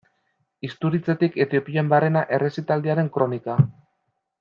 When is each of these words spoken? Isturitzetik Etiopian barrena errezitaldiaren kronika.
Isturitzetik 0.67 1.37
Etiopian 1.45 1.93
barrena 1.95 2.27
errezitaldiaren 2.39 3.17
kronika. 3.19 3.63